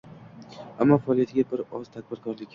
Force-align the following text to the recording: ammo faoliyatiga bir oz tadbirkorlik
ammo 0.85 0.97
faoliyatiga 1.03 1.45
bir 1.53 1.63
oz 1.83 1.95
tadbirkorlik 1.99 2.49